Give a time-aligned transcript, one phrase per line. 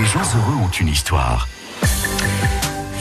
[0.00, 1.46] Les gens heureux ont une histoire.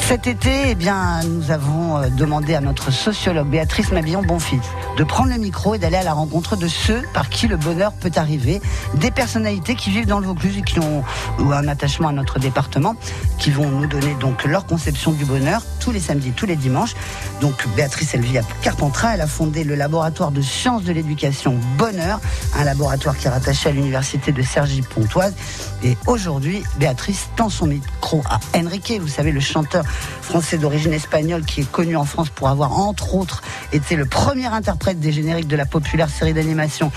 [0.09, 4.60] Cet été, eh bien, nous avons euh, demandé à notre sociologue Béatrice Mabillon-Bonfils
[4.97, 7.94] de prendre le micro et d'aller à la rencontre de ceux par qui le bonheur
[7.94, 8.60] peut arriver,
[8.96, 11.03] des personnalités qui vivent dans le Vaucluse et qui ont
[11.37, 12.96] ou un attachement à notre département,
[13.37, 16.95] qui vont nous donner donc leur conception du bonheur tous les samedis, tous les dimanches.
[17.39, 21.55] Donc Béatrice, elle vit à Carpentras, elle a fondé le laboratoire de sciences de l'éducation
[21.77, 22.20] Bonheur,
[22.57, 25.35] un laboratoire qui est rattaché à l'université de Cergy-Pontoise.
[25.84, 29.85] Et aujourd'hui, Béatrice tend son micro à Enrique, vous savez, le chanteur
[30.21, 34.48] français d'origine espagnole qui est connu en France pour avoir entre autres été le premier
[34.48, 36.91] interprète des génériques de la populaire série d'animation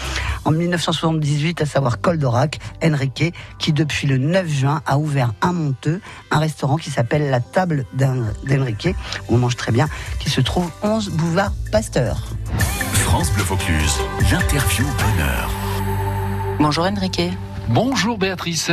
[0.45, 6.01] en 1978, à savoir Coldorac, Enrique, qui depuis le 9 juin a ouvert à Monteux
[6.31, 8.89] un restaurant qui s'appelle La Table d'Enrique,
[9.29, 9.89] où on mange très bien,
[10.19, 12.27] qui se trouve 11 boulevard Pasteur.
[12.93, 13.99] France Bleu Vaucluse,
[14.31, 15.51] l'interview bonheur.
[16.59, 17.23] Bonjour Enrique.
[17.69, 18.71] Bonjour Béatrice.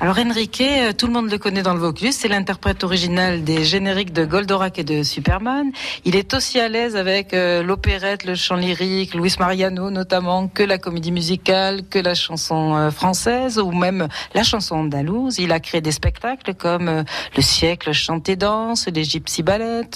[0.00, 3.64] Alors Enrique, euh, tout le monde le connaît dans le Vaucluse, c'est l'interprète original des
[3.64, 5.70] génériques de Goldorak et de Superman.
[6.04, 10.64] Il est aussi à l'aise avec euh, l'opérette, le chant lyrique, Luis Mariano notamment, que
[10.64, 15.38] la comédie musicale, que la chanson euh, française ou même la chanson andalouse.
[15.38, 17.04] Il a créé des spectacles comme
[17.36, 19.88] Le siècle chanté danse, les Gypsy Ballet,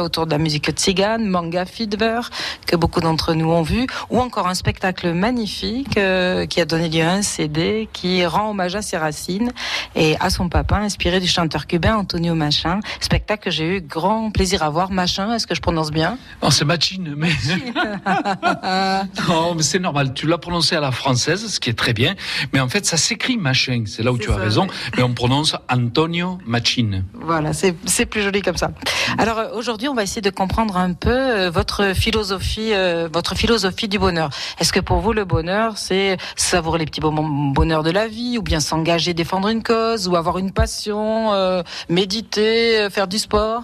[0.00, 2.20] autour de la musique tzigane, Manga Fever,
[2.66, 7.02] que beaucoup d'entre nous ont vu, ou encore un spectacle magnifique qui a donné lieu
[7.02, 9.45] à un CD qui rend hommage à ses racines
[9.94, 12.80] et à son papa, inspiré du chanteur cubain Antonio Machin.
[13.00, 14.90] Spectacle que j'ai eu grand plaisir à voir.
[14.90, 16.18] Machin, est-ce que je prononce bien?
[16.42, 17.28] Non, c'est Machine, mais.
[19.28, 20.14] non, mais c'est normal.
[20.14, 22.14] Tu l'as prononcé à la française, ce qui est très bien.
[22.52, 23.84] Mais en fait, ça s'écrit Machin.
[23.86, 24.66] C'est là où tu as raison.
[24.96, 27.02] Mais on prononce Antonio Machin.
[27.14, 28.70] Voilà, c'est plus joli comme ça.
[29.18, 33.34] Alors euh, aujourd'hui, on va essayer de comprendre un peu euh, votre philosophie, euh, votre
[33.34, 34.30] philosophie du bonheur.
[34.58, 38.38] Est-ce que pour vous, le bonheur, c'est savourer les petits moments bonheur de la vie,
[38.38, 43.18] ou bien s'engager, défendre une cause ou avoir une passion, euh, méditer, euh, faire du
[43.18, 43.62] sport?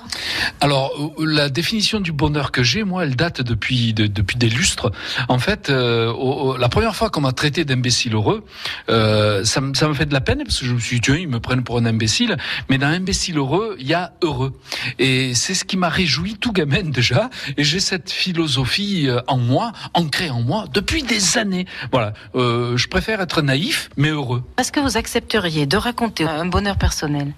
[0.60, 4.92] Alors, euh, la définition du bonheur que j'ai, moi, elle date depuis depuis des lustres.
[5.28, 8.44] En fait, la première fois qu'on m'a traité d'imbécile heureux,
[8.88, 11.28] ça, ça me fait de la peine parce que je me suis dit, tiens, ils
[11.28, 12.36] me prennent pour un imbécile.
[12.68, 14.52] Mais dans imbécile heureux, il y a heureux.
[14.98, 17.30] Et c'est ce qui m'a réjoui tout gamin déjà.
[17.56, 21.66] Et j'ai cette philosophie en moi, ancrée en moi, depuis des années.
[21.90, 22.12] Voilà.
[22.34, 24.42] je préfère être naïf, mais heureux.
[24.58, 27.32] Est-ce que vous accepteriez de raconter un bonheur personnel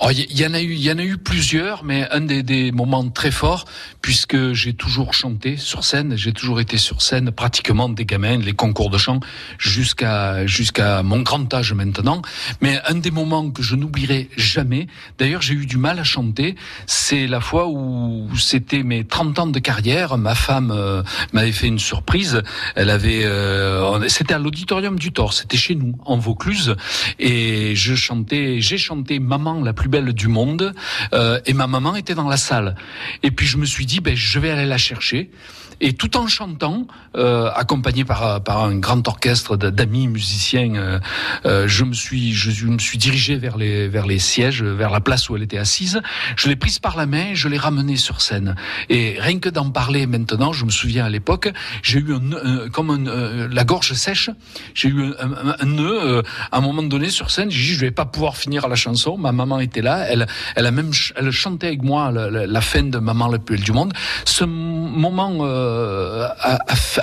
[0.00, 2.72] Oh, il y, en a eu, il y en a eu plusieurs, mais un des,
[2.72, 3.64] moments très forts,
[4.02, 8.52] puisque j'ai toujours chanté sur scène, j'ai toujours été sur scène pratiquement des gamins, les
[8.52, 9.20] concours de chant,
[9.58, 12.22] jusqu'à jusqu'à mon grand âge maintenant.
[12.60, 14.88] Mais un des moments que je n'oublierai jamais,
[15.18, 16.54] d'ailleurs j'ai eu du mal à chanter,
[16.86, 21.68] c'est la fois où c'était mes 30 ans de carrière, ma femme euh, m'avait fait
[21.68, 22.42] une surprise,
[22.74, 26.76] elle avait, euh, c'était à l'auditorium du Thor, c'était chez nous, en Vaucluse,
[27.18, 30.74] et je chantais, j'ai chanté maman la plus belle du monde
[31.12, 32.76] euh, et ma maman était dans la salle.
[33.22, 35.30] Et puis je me suis dit, ben, je vais aller la chercher.
[35.80, 36.86] Et tout en chantant,
[37.16, 40.98] euh, accompagné par, par un grand orchestre d'amis musiciens, euh,
[41.46, 45.00] euh, je me suis je me suis dirigé vers les vers les sièges, vers la
[45.00, 46.00] place où elle était assise.
[46.36, 48.56] Je l'ai prise par la main, je l'ai ramenée sur scène.
[48.88, 51.52] Et rien que d'en parler maintenant, je me souviens à l'époque,
[51.82, 54.30] j'ai eu un, comme un, la gorge sèche.
[54.74, 57.50] J'ai eu un, un nœud à un moment donné sur scène.
[57.50, 59.16] J'ai dit je vais pas pouvoir finir la chanson.
[59.16, 60.06] Ma maman était là.
[60.08, 60.26] Elle
[60.56, 63.64] elle a même elle chantait avec moi la, la, fin de Maman la plus belle
[63.64, 63.92] du monde.
[64.24, 66.28] Ce moment euh,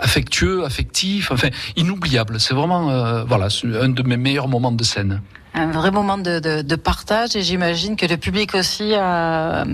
[0.02, 2.40] affectueux, affectif, enfin inoubliable.
[2.40, 3.48] C'est vraiment euh, voilà
[3.82, 5.22] un de mes meilleurs moments de scène.
[5.54, 9.66] Un vrai moment de, partage et j'imagine que le public aussi a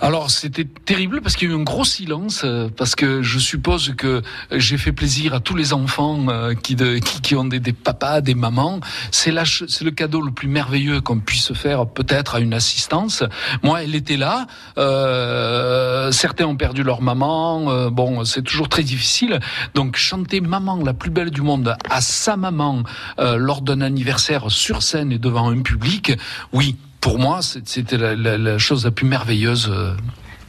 [0.00, 3.38] alors c'était terrible parce qu'il y a eu un gros silence euh, parce que je
[3.38, 6.76] suppose que j'ai fait plaisir à tous les enfants euh, qui,
[7.22, 8.80] qui, ont des, papas, des mamans.
[9.10, 13.24] C'est le cadeau le plus merveilleux qu'on puisse faire peut-être à une assistance.
[13.62, 14.46] Moi, elle était là.
[14.78, 17.90] Euh, certains ont perdu leur maman.
[17.90, 19.40] bon, c'est toujours très difficile.
[19.74, 22.82] Donc chanter maman la plus belle du monde à sa maman
[23.18, 26.12] lors d'un anniversaire sur scène et devant un public,
[26.52, 29.68] oui, pour moi, c'était la, chose la plus merveilleuse.
[29.70, 29.94] Euh.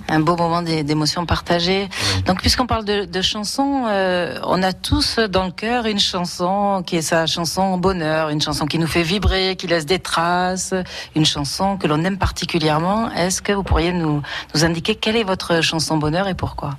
[0.10, 1.88] Un beau moment d'émotion partagée.
[2.26, 6.98] Donc, puisqu'on parle de, chansons, euh, on a tous dans le cœur une chanson qui
[6.98, 10.74] est sa chanson bonheur, une chanson qui nous fait vibrer, qui laisse des traces,
[11.16, 13.10] une chanson que l'on aime particulièrement.
[13.12, 14.22] Est-ce que vous pourriez nous,
[14.54, 16.78] nous indiquer quelle est votre chanson bonheur et pourquoi?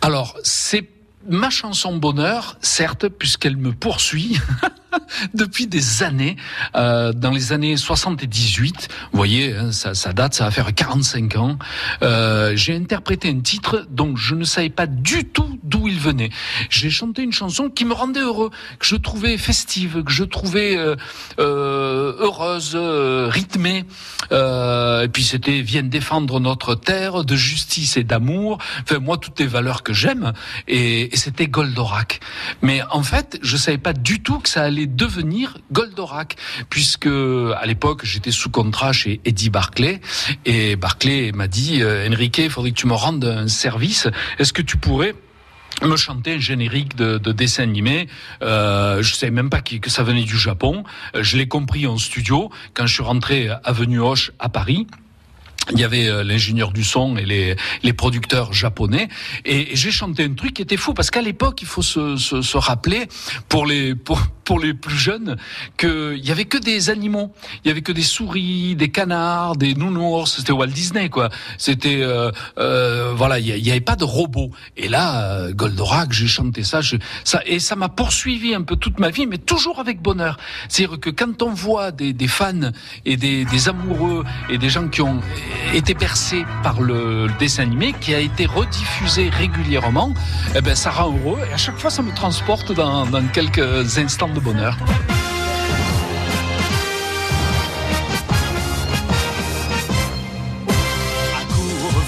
[0.00, 0.88] Alors, c'est
[1.28, 4.40] ma chanson bonheur, certes, puisqu'elle me poursuit.
[5.34, 6.36] depuis des années,
[6.76, 11.36] euh, dans les années 78, vous voyez, hein, ça, ça, date, ça va faire 45
[11.36, 11.58] ans,
[12.02, 16.30] euh, j'ai interprété un titre dont je ne savais pas du tout d'où il venait.
[16.70, 20.76] J'ai chanté une chanson qui me rendait heureux, que je trouvais festive, que je trouvais
[20.76, 20.96] euh,
[21.38, 23.84] euh heureuse, euh, rythmée.
[24.32, 28.58] Euh, et puis c'était Vienne défendre notre terre de justice et d'amour.
[28.82, 30.32] Enfin, moi, toutes les valeurs que j'aime.
[30.68, 32.20] Et, et c'était Goldorak.
[32.62, 36.36] Mais en fait, je savais pas du tout que ça allait devenir Goldorak,
[36.70, 40.00] puisque à l'époque j'étais sous contrat chez Eddie Barclay
[40.44, 44.08] et Barclay m'a dit euh, Enrique, il faudrait que tu me rendes un service.
[44.38, 45.14] Est-ce que tu pourrais
[45.82, 48.08] me chanter un générique de, de dessin animé?
[48.42, 50.84] Euh, je savais même pas que, que ça venait du Japon.
[51.14, 54.86] Euh, je l'ai compris en studio quand je suis rentré Avenue Hoche à Paris
[55.70, 59.08] il y avait euh, l'ingénieur du son et les, les producteurs japonais.
[59.44, 62.42] Et, j'ai chanté un truc qui était fou parce qu'à l'époque il faut se, se,
[62.42, 63.06] se, rappeler
[63.48, 65.36] pour les pour, pour les plus jeunes
[65.76, 67.32] qu'il y avait que des animaux.
[67.64, 70.36] Il y avait que des souris des canards des nounours.
[70.36, 71.28] C'était Walt Disney quoi.
[71.58, 74.50] C'était euh, euh, voilà il y, avait pas de robots.
[74.76, 78.76] Et là euh, Goldorak j'ai chanté ça je, ça et ça m'a poursuivi un peu
[78.76, 80.38] toute ma vie mais toujours avec bonheur.
[80.68, 82.72] C'est à dire que quand on voit des, des fans
[83.04, 85.20] et des, des amoureux et des gens qui ont
[85.74, 90.12] été percé par le, dessin animé qui a été rediffusé régulièrement,
[90.54, 93.98] eh ben, ça rend heureux et à chaque fois ça me transporte dans, dans quelques
[93.98, 94.76] instants de bonheur.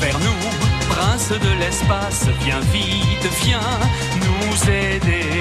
[0.00, 3.61] vers nous, prince de l'espace, viens vite, viens
[4.20, 5.41] nous aider,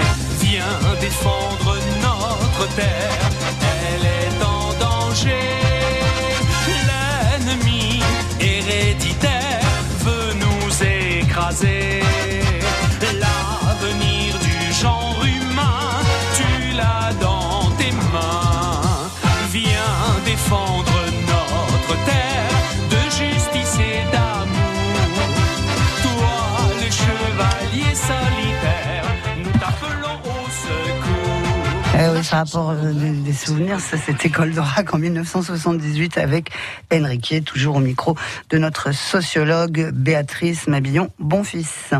[32.33, 33.79] rapporte euh, des, des, souvenirs.
[33.79, 36.49] Ça, c'était Goldorak en 1978 avec
[36.91, 38.15] Enrique, toujours au micro
[38.49, 41.93] de notre sociologue Béatrice Mabillon, bon fils.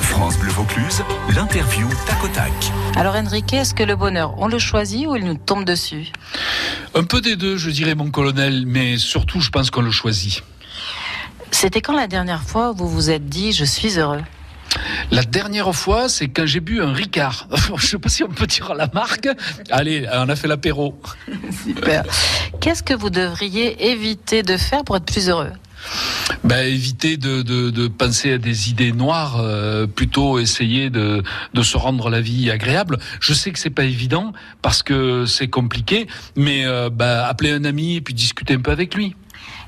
[0.00, 1.02] France Bleu Vaucluse,
[1.34, 2.52] l'interview tac au tac.
[2.96, 6.12] Alors Enrique, est-ce que le bonheur, on le choisit ou il nous tombe dessus?
[6.94, 10.42] Un peu des deux, je dirais mon colonel, mais surtout je pense qu'on le choisit.
[11.50, 14.22] C'était quand la dernière fois vous vous êtes dit je suis heureux?
[15.10, 17.48] La dernière fois, c'est quand j'ai bu un Ricard.
[17.76, 19.28] Je sais pas si on peut dire la marque.
[19.70, 20.98] Allez, on a fait l'apéro.
[21.64, 22.04] Super.
[22.60, 25.52] Qu'est-ce que vous devriez éviter de faire pour être plus heureux?
[26.42, 31.22] Ben, éviter de, de, de, penser à des idées noires, euh, plutôt essayer de,
[31.54, 32.98] de se rendre la vie agréable.
[33.20, 34.32] Je sais que c'est pas évident
[34.62, 38.72] parce que c'est compliqué, mais euh, ben, appeler un ami et puis discuter un peu
[38.72, 39.14] avec lui.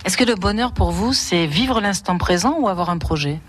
[0.04, 3.40] Est-ce que le bonheur pour vous, c'est vivre l'instant présent ou avoir un projet?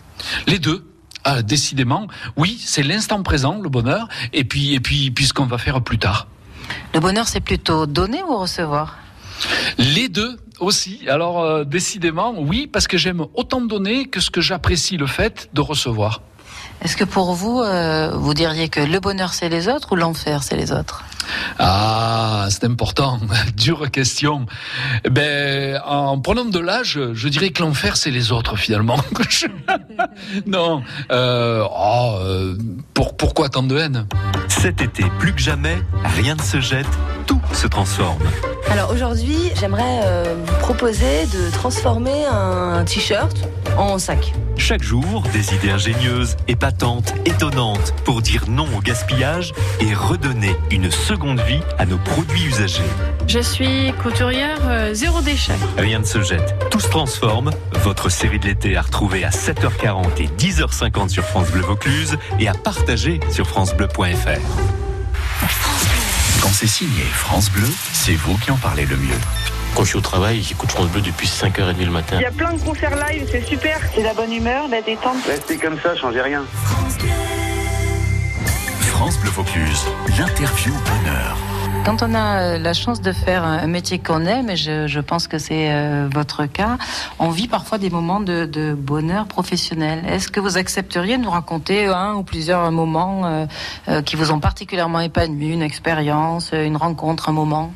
[0.47, 0.85] Les deux.
[1.23, 2.07] Ah, décidément,
[2.37, 5.81] oui, c'est l'instant présent, le bonheur, et puis, et puis, puis ce qu'on va faire
[5.81, 6.27] plus tard.
[6.93, 8.97] Le bonheur, c'est plutôt donner ou recevoir?
[9.77, 11.01] Les deux aussi.
[11.07, 15.49] Alors, euh, décidément, oui, parce que j'aime autant donner que ce que j'apprécie le fait
[15.53, 16.21] de recevoir.
[16.81, 20.43] Est-ce que pour vous, euh, vous diriez que le bonheur c'est les autres ou l'enfer
[20.43, 21.03] c'est les autres?
[21.57, 23.19] Ah, c'est important.
[23.55, 24.45] Dure question.
[25.09, 28.97] Ben, en prenant de l'âge, je dirais que l'enfer c'est les autres finalement.
[30.45, 30.83] non.
[31.11, 32.55] Euh, oh, euh,
[32.93, 34.07] pour, pourquoi tant de haine?
[34.47, 36.87] Cet été, plus que jamais, rien ne se jette,
[37.27, 38.19] tout se transforme.
[38.69, 44.33] Alors aujourd'hui, j'aimerais euh, vous proposer de transformer un t-shirt en sac.
[44.57, 50.91] Chaque jour, des idées ingénieuses, épatantes, étonnantes pour dire non au gaspillage et redonner une
[50.91, 52.81] seconde vie à nos produits usagés.
[53.27, 55.53] Je suis couturière euh, zéro déchet.
[55.77, 57.51] Rien ne se jette, tout se transforme.
[57.83, 62.47] Votre série de l'été à retrouver à 7h40 et 10h50 sur France Bleu Vaucluse et
[62.47, 64.39] à partager sur francebleu.fr.
[66.41, 69.19] Quand c'est signé France Bleu, c'est vous qui en parlez le mieux.
[69.75, 72.17] Quand je suis au travail, j'écoute France Bleu depuis 5h30 le matin.
[72.19, 73.79] Il y a plein de concerts live, c'est super.
[73.93, 75.17] C'est la bonne humeur, la détente.
[75.27, 76.45] Restez comme ça, changez rien.
[76.63, 77.18] France Bleu
[78.99, 79.85] Vaucluse,
[80.17, 81.37] l'interview bonheur.
[81.85, 85.29] Quand on a euh, la chance de faire un métier qu'on aime, et je, pense
[85.29, 86.77] que c'est euh, votre cas,
[87.17, 90.03] on vit parfois des moments de, bonheur professionnel.
[90.05, 93.47] Est-ce que vous accepteriez de nous raconter un ou plusieurs moments
[93.87, 97.71] euh, qui vous ont particulièrement épanoui, une expérience, une rencontre, un moment?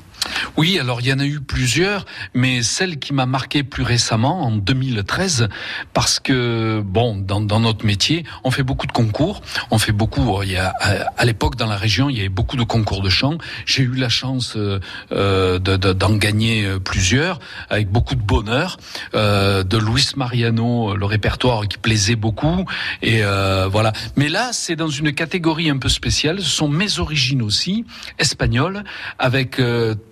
[0.57, 4.41] Oui, alors il y en a eu plusieurs, mais celle qui m'a marqué plus récemment,
[4.43, 5.49] en 2013,
[5.93, 10.41] parce que, bon, dans, dans, notre métier, on fait beaucoup de concours, on fait beaucoup,
[10.43, 10.73] il y a,
[11.17, 13.37] à, l'époque dans la région, il y avait beaucoup de concours de chant.
[13.65, 14.79] J'ai eu la chance euh,
[15.11, 18.77] euh d'en de, d'en gagner euh, plusieurs, avec beaucoup de bonheur,
[19.15, 22.65] euh, de Luis Mariano, le répertoire qui plaisait beaucoup,
[23.01, 23.93] et euh, voilà.
[24.15, 27.85] Mais là, c'est dans une catégorie un peu spéciale, ce sont mes origines aussi,
[28.19, 28.83] espagnoles,
[29.19, 29.59] avec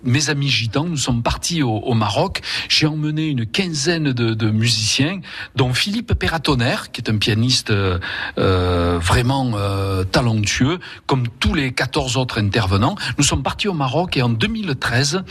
[0.04, 2.40] mes amis gitans, nous sommes partis au, Maroc.
[2.68, 5.20] J'ai emmené une quinzaine de, musiciens,
[5.56, 7.98] dont Philippe Perratonner, qui est un pianiste euh,
[8.38, 12.96] euh, vraiment euh, talentueux, comme tous les 14 autres intervenants.
[13.18, 15.22] Nous sommes partis au Maroc et en 2013,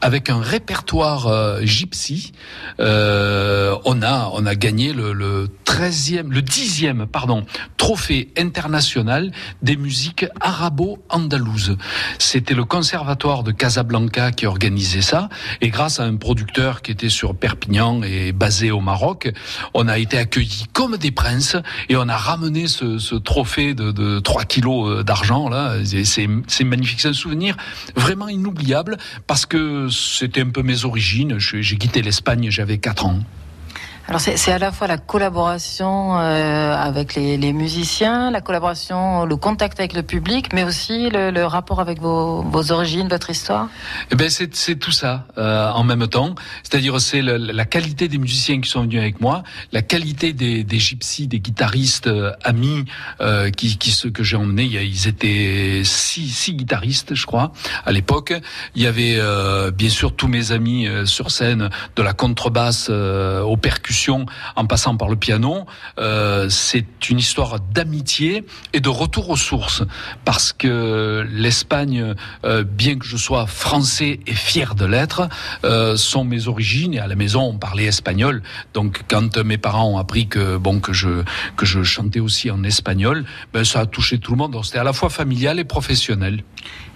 [0.00, 2.32] avec un répertoire gypsy,
[2.78, 7.44] on a on a gagné le, le 13e, le 10e pardon,
[7.76, 11.76] trophée international des musiques arabo-andalouses.
[12.18, 15.28] C'était le conservatoire de Casablanca qui organisait ça.
[15.60, 19.32] Et grâce à un producteur qui était sur Perpignan et basé au Maroc,
[19.74, 21.56] on a été accueillis comme des princes
[21.88, 25.48] et on a ramené ce, trophée de, de 3 kilos euh, d'argent.
[25.48, 25.74] là.
[25.84, 27.00] C'est magnifique.
[27.00, 27.56] C'est un souvenir
[27.96, 31.40] vraiment inoubliable parce que c'était un peu mes origines.
[31.40, 33.18] J'ai quitté l'Espagne, j'avais 4 ans.
[34.08, 39.36] Alors c'est à la fois la collaboration euh, avec les, les, musiciens, la collaboration, le
[39.36, 43.68] contact avec le public, mais aussi le, le rapport avec vos, vos, origines, votre histoire.
[44.10, 46.34] Eh ben c'est tout ça euh, en même temps.
[46.62, 50.78] C'est-à-dire c'est la qualité des musiciens qui sont venus avec moi, la qualité des, des
[50.78, 52.86] gypsies, des guitaristes euh, amis
[53.20, 54.64] euh, qui, qui ceux que j'ai emmenés.
[54.64, 57.52] Ils étaient six, six guitaristes, je crois,
[57.84, 58.32] à l'époque.
[58.74, 63.56] Il y avait euh, bien sûr tous mes amis sur scène, de la contrebasse aux
[63.58, 63.97] percussions
[64.56, 65.66] en passant par le piano,
[65.98, 69.82] euh, c'est une histoire d'amitié et de retour aux sources.
[70.24, 72.14] Parce que l'Espagne,
[72.44, 75.28] euh, bien que je sois français et fier de l'être,
[75.64, 76.94] euh, sont mes origines.
[76.94, 78.42] Et à la maison, on parlait espagnol.
[78.74, 81.24] Donc, quand mes parents ont appris que bon que je
[81.56, 84.56] que je chantais aussi en espagnol, ben ça a touché tout le monde.
[84.64, 86.44] C'était à la fois familial et professionnel.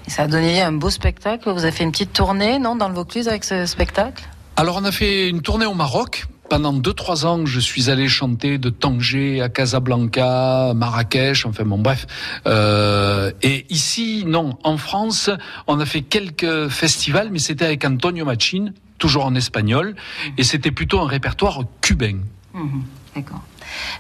[0.06, 1.50] Et ça a donné un beau spectacle.
[1.50, 4.25] Vous avez fait une petite tournée, non, dans le Vaucluse avec ce spectacle?
[4.56, 8.59] Alors on a fait une tournée au Maroc pendant 2-3 ans, je suis allé chanter
[8.59, 12.06] de Tanger à Casablanca, Marrakech, enfin bon bref.
[12.47, 15.30] Euh, et ici, non, en France,
[15.66, 19.97] on a fait quelques festivals, mais c'était avec Antonio Machín, toujours en espagnol,
[20.37, 22.18] et c'était plutôt un répertoire cubain.
[22.52, 22.82] Mhm,
[23.16, 23.42] d'accord.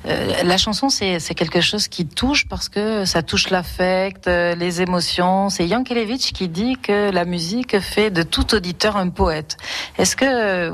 [0.06, 4.82] Euh, la chanson, c'est quelque chose qui touche parce que ça touche l'affect, euh, les
[4.82, 5.50] émotions.
[5.50, 9.56] C'est Yankelevitch qui dit que la musique fait de tout auditeur un poète.
[9.98, 10.70] Est-ce que euh,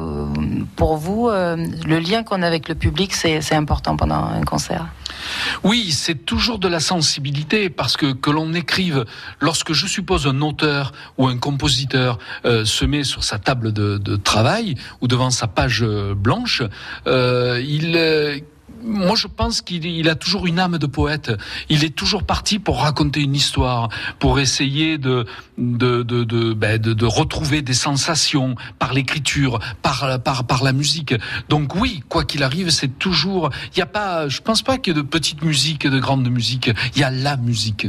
[0.77, 4.87] pour vous, le lien qu'on a avec le public, c'est important pendant un concert?
[5.65, 9.05] Oui, c'est toujours de la sensibilité parce que que l'on écrive,
[9.41, 14.17] lorsque je suppose un auteur ou un compositeur se met sur sa table de, de,
[14.17, 16.63] travail ou devant sa page blanche,
[17.07, 17.97] il
[18.83, 21.33] moi, je pense qu'il a toujours une âme de poète.
[21.69, 26.81] Il est toujours parti pour raconter une histoire, pour essayer de de de de, ben,
[26.81, 31.15] de, de retrouver des sensations par l'écriture, par par par la musique.
[31.49, 33.51] Donc oui, quoi qu'il arrive, c'est toujours.
[33.75, 34.29] Il y a pas.
[34.29, 36.71] Je pense pas qu'il y ait de petite musique de grande musique.
[36.95, 37.87] Il y a la musique.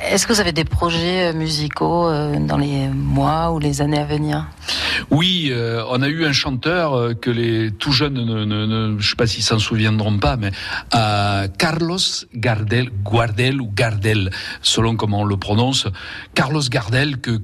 [0.00, 3.98] Est-ce que vous avez des projets euh, musicaux euh, dans les mois ou les années
[3.98, 4.46] à venir?
[5.10, 9.10] Oui, euh, on a eu un chanteur que les tout jeunes, ne, ne, ne je
[9.10, 10.52] sais pas s'ils s'en souviendront pas, mais
[11.58, 11.98] Carlos
[12.34, 14.30] Gardel, Guardel ou Gardel,
[14.62, 15.86] selon comment on le prononce,
[16.34, 17.38] Carlos Gardel que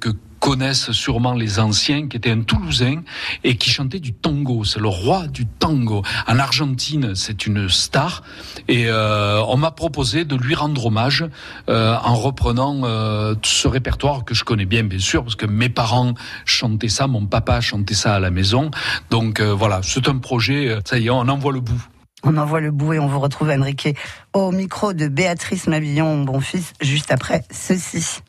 [0.45, 3.01] connaissent sûrement les anciens, qui était un Toulousain
[3.45, 4.63] et qui chantait du tango.
[4.63, 6.03] C'est le roi du tango.
[6.27, 8.23] En Argentine, c'est une star.
[8.69, 11.25] Et euh, on m'a proposé de lui rendre hommage
[11.71, 15.71] euh, en reprenant euh, ce répertoire que je connais bien, bien sûr, parce que mes
[15.71, 16.13] parents
[16.45, 18.71] chantaient ça, mon papa chantait ça à la maison.
[19.09, 20.77] Donc voilà, c'est un projet.
[20.85, 21.83] Ça y est, on envoie le bout.
[22.23, 23.97] On envoie le bout et on vous retrouve, Enrique,
[24.35, 28.21] au micro de Béatrice Mabillon, bon fils, juste après ceci.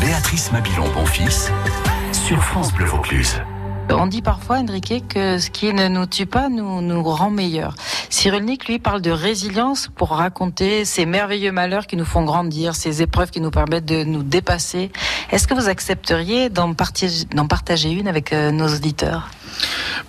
[0.00, 1.50] Béatrice Mabillon, bon fils,
[2.12, 3.40] sur France Bleu Vaucluse.
[3.90, 7.74] On dit parfois, Enrique, que ce qui ne nous tue pas nous, nous rend meilleurs.
[8.08, 13.02] Cyrulnik, lui, parle de résilience pour raconter ces merveilleux malheurs qui nous font grandir, ces
[13.02, 14.90] épreuves qui nous permettent de nous dépasser.
[15.30, 19.30] Est-ce que vous accepteriez d'en partager, partager, une avec euh, nos auditeurs?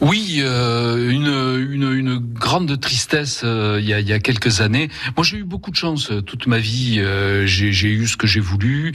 [0.02, 4.62] Oui, euh, une, une, une, grande tristesse euh, il, y a, il, y a, quelques
[4.62, 4.90] années.
[5.16, 6.98] Moi, j'ai eu beaucoup de chance toute ma vie.
[7.00, 8.94] Euh, j'ai eu ce que j'ai voulu.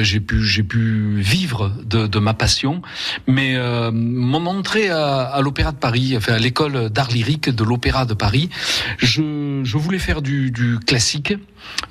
[0.00, 2.82] j'ai pu, pu vivre de, de, ma passion.
[3.26, 3.56] Mais
[3.92, 8.14] mon entrée à, à l'Opéra de Paris, enfin à l'école d'art lyrique de l'Opéra de
[8.14, 8.48] Paris,
[8.98, 11.34] je, je voulais faire du, du classique.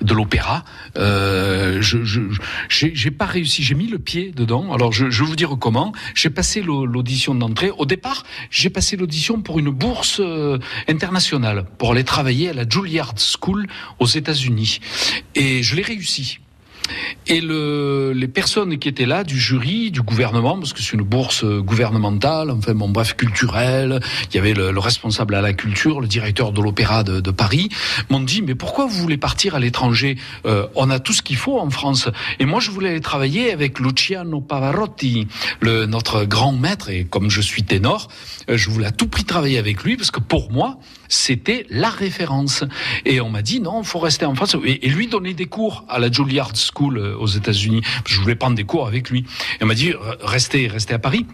[0.02, 0.64] De l'opéra.
[0.98, 1.98] Euh, je
[2.70, 3.64] j'ai pas réussi.
[3.64, 4.74] J'ai mis le pied dedans.
[4.74, 5.92] Alors je, je vais vous dire comment.
[6.16, 7.72] J'ai passé l'audition d'entrée.
[7.78, 10.58] Au départ, j'ai passé l'audition pour une bourse euh,
[10.88, 13.68] internationale pour aller travailler à la Juilliard School
[14.00, 14.80] aux États-Unis.
[15.36, 16.40] Et je l'ai réussi.
[17.28, 21.04] Et le, les personnes qui étaient là, du jury, du gouvernement, parce que c'est une
[21.04, 26.08] bourse gouvernementale, enfin bon bref, culturelle, il y avait le, responsable à la culture, le
[26.08, 27.70] directeur de l'opéra de, de, Paris,
[28.10, 30.18] m'ont dit, mais pourquoi vous voulez partir à l'étranger?
[30.46, 32.10] Euh, On a tout ce qu'il faut en France.
[32.40, 35.28] Et moi, je voulais aller travailler avec Luciano Pavarotti,
[35.60, 38.08] le, notre grand maître, et comme je suis ténor,
[38.50, 40.78] euh, je voulais à tout prix travailler avec lui, parce que pour moi,
[41.10, 42.64] c'était la référence.
[43.06, 44.56] Et on m'a dit non, faut rester en France.
[44.66, 47.82] Et, lui donner des cours à la Juilliard School euh, aux États-Unis.
[48.06, 49.26] Je voulais prendre des cours avec lui.
[49.60, 51.26] Et on m'a dit restez, restez à Paris.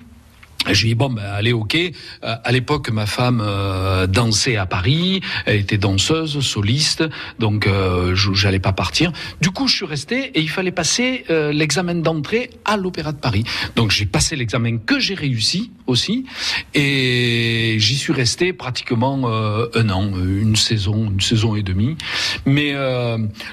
[0.72, 1.75] J'ai dit bon ben allez ok.
[1.75, 1.91] Euh,
[2.22, 7.03] à l'époque ma femme euh, dansait à Paris, elle était danseuse, soliste,
[7.39, 9.12] donc euh, j'allais pas partir.
[9.41, 13.17] Du coup je suis resté et il fallait passer euh, l'examen d'entrée à l'Opéra de
[13.17, 13.43] Paris.
[13.75, 16.25] Donc j'ai passé l'examen que j'ai réussi aussi
[16.74, 21.98] et j'y suis resté pratiquement un an, une saison, une saison et demie.
[22.46, 22.74] Mais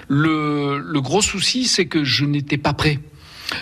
[0.08, 2.98] le, le gros souci c'est que je n'étais pas prêt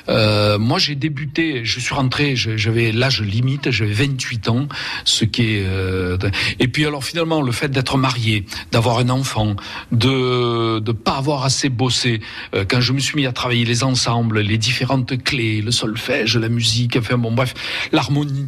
[0.08, 4.68] euh, moi, j'ai débuté, je suis rentré, j'avais l'âge limite, j'avais 28 ans,
[5.04, 5.64] ce qui est.
[5.66, 6.18] Euh,
[6.58, 9.56] et puis alors finalement, le fait d'être marié, d'avoir un enfant,
[9.92, 12.20] de de pas avoir assez bossé,
[12.54, 16.36] euh, quand je me suis mis à travailler les ensembles, les différentes clés, le solfège,
[16.36, 17.54] la musique, enfin bon bref,
[17.92, 18.46] l'harmonie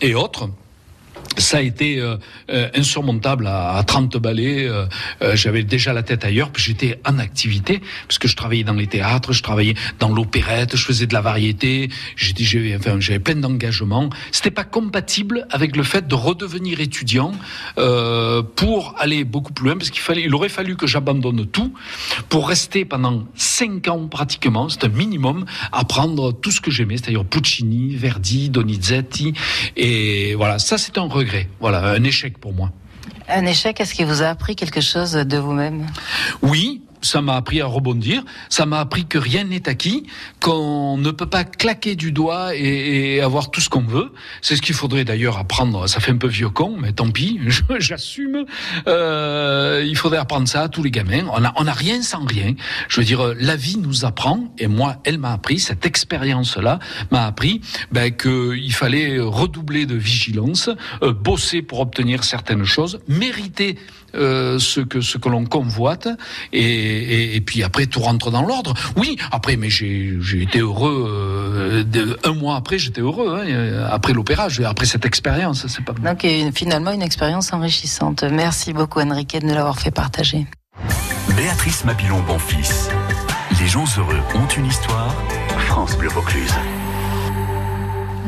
[0.00, 0.48] et autres
[1.38, 2.16] ça a été euh,
[2.50, 4.66] euh, insurmontable à, à, 30 ballets.
[4.68, 4.86] Euh,
[5.34, 8.86] j'avais déjà la tête ailleurs, puis j'étais en activité parce que je travaillais dans les
[8.86, 11.90] théâtres, je travaillais dans l'opérette, je faisais de la variété.
[12.16, 14.10] J'avais, enfin, plein d'engagements.
[14.32, 17.32] C'était pas compatible avec le fait de redevenir étudiant
[18.56, 21.72] pour aller beaucoup plus loin, parce qu'il fallait, il aurait fallu que j'abandonne tout
[22.28, 24.68] pour rester pendant cinq ans pratiquement.
[24.68, 29.34] C'est un minimum apprendre tout ce que j'aimais, c'est-à-dire Puccini, Verdi, Donizetti,
[29.76, 30.58] et voilà.
[30.58, 31.25] Ça, c'est un regret
[31.60, 32.72] voilà, un échec pour moi.
[33.28, 35.86] Un échec, est-ce qu'il vous a appris quelque chose de vous-même?
[36.42, 40.06] Oui, ça m'a appris à rebondir, ça m'a appris que rien n'est acquis,
[40.40, 44.12] qu'on ne peut pas claquer du doigt et, avoir tout ce qu'on veut.
[44.42, 45.88] C'est ce qu'il faudrait d'ailleurs apprendre.
[45.88, 47.40] Ça fait un peu vieux con, mais tant pis,
[47.78, 48.44] j'assume.
[48.86, 51.26] Euh, il faudrait apprendre ça à tous les gamins.
[51.32, 52.54] On a, on a rien sans rien.
[52.88, 56.78] Je veux dire, la vie nous apprend, et moi, elle m'a appris, cette expérience-là
[57.10, 57.60] m'a appris
[57.92, 60.70] ben, qu'il fallait redoubler de vigilance,
[61.02, 63.78] euh, bosser pour obtenir certaines choses, mériter
[64.16, 66.08] euh, ce que ce que l'on convoite
[66.52, 68.74] et, et, puis après tout rentre dans l'ordre.
[68.96, 74.12] Oui, après mais j'ai j'ai été heureux euh, un mois après j'étais heureux hein, après
[74.12, 78.24] l'opéra après cette expérience c'est pas donc finalement une expérience enrichissante.
[78.24, 80.46] Merci beaucoup Enrique de nous l'avoir fait partager.
[81.36, 82.90] Béatrice Mabilon Bonfils.
[83.60, 85.14] Les gens heureux ont une histoire.
[85.66, 86.54] France Bleu Vaucluse.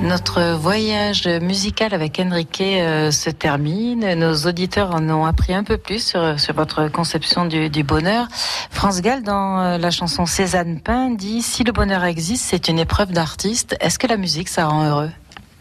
[0.02, 4.14] Notre voyage musical avec Enrique euh, se termine.
[4.14, 8.28] Nos auditeurs en ont appris un peu plus sur, votre conception du, du, bonheur.
[8.70, 12.78] France Gall, dans euh, la chanson Cézanne Pain, dit Si le bonheur existe, c'est une
[12.78, 13.76] épreuve d'artiste.
[13.80, 15.10] Est-ce que la musique, ça rend heureux?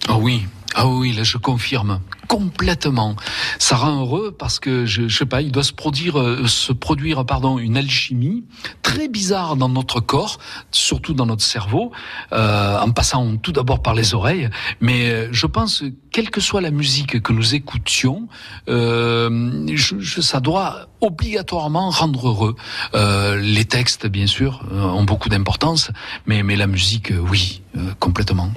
[0.09, 0.45] Oh oui,
[0.79, 3.15] ah oui, là je confirme complètement.
[3.57, 6.71] Ça rend heureux parce que je, je sais pas, il doit se produire, euh, se
[6.71, 8.43] produire, pardon, une alchimie
[8.83, 10.37] très bizarre dans notre corps,
[10.69, 11.91] surtout dans notre cerveau,
[12.31, 14.49] euh, en passant tout d'abord par les oreilles.
[14.79, 18.27] Mais euh, je pense, quelle que soit la musique que nous écoutions,
[18.69, 22.55] euh, je, ça doit obligatoirement rendre heureux.
[22.93, 25.89] Euh, les textes, bien sûr, ont beaucoup d'importance,
[26.27, 27.63] mais mais la musique, oui,
[27.99, 28.51] complètement.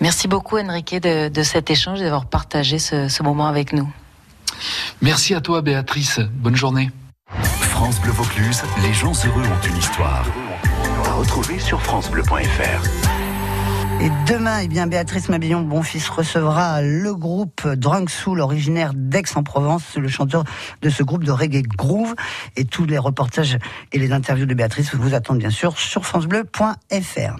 [0.00, 3.90] Merci beaucoup Enrique de, de cet échange et d'avoir partagé ce, ce moment avec nous.
[5.00, 6.20] Merci à toi Béatrice.
[6.34, 6.90] Bonne journée.
[7.60, 10.24] France Bleu Vaucluse, les gens heureux ont une histoire.
[11.06, 13.12] À retrouver sur francebleu.fr.
[14.00, 20.08] Et demain, eh bien, Béatrice Mabillon Bonfils recevra le groupe Drunk Soul, originaire d'Aix-en-Provence, le
[20.08, 20.42] chanteur
[20.80, 22.14] de ce groupe de reggae groove.
[22.56, 23.58] Et tous les reportages
[23.92, 27.36] et les interviews de Béatrice vous attendent bien sûr sur francebleu.fr.